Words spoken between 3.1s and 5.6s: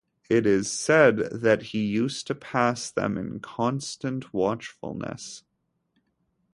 in constant watchfulness.